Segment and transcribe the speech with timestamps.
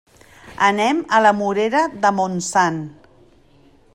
[0.67, 2.83] Anem a la Morera de Montsant.